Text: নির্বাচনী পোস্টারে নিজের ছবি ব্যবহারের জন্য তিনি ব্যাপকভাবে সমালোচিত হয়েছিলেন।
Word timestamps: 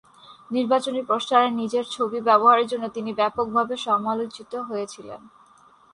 নির্বাচনী 0.51 1.01
পোস্টারে 1.03 1.49
নিজের 1.51 1.85
ছবি 1.91 2.17
ব্যবহারের 2.21 2.67
জন্য 2.67 2.85
তিনি 2.89 3.11
ব্যাপকভাবে 3.13 3.75
সমালোচিত 3.77 4.51
হয়েছিলেন। 4.69 5.21